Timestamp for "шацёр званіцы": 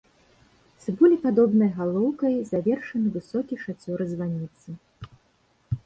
3.67-4.69